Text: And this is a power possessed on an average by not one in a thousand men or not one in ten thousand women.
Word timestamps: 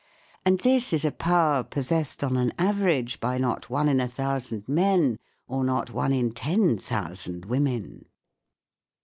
And 0.43 0.57
this 0.61 0.93
is 0.93 1.05
a 1.05 1.11
power 1.11 1.61
possessed 1.63 2.23
on 2.23 2.35
an 2.35 2.53
average 2.57 3.19
by 3.19 3.37
not 3.37 3.69
one 3.69 3.87
in 3.87 3.99
a 3.99 4.07
thousand 4.07 4.67
men 4.67 5.19
or 5.47 5.63
not 5.63 5.91
one 5.91 6.11
in 6.11 6.31
ten 6.31 6.79
thousand 6.79 7.45
women. 7.45 8.05